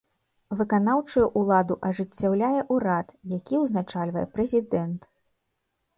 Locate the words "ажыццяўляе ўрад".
1.91-3.07